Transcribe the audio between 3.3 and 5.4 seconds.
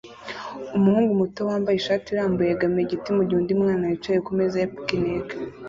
undi mwana yicaye kumeza ya picnic